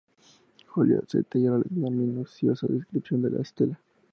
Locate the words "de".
3.21-3.29